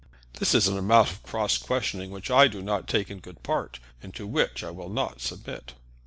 [0.39, 3.79] "This is an amount of cross questioning which I do not take in good part,
[4.01, 5.75] and to which I will not submit."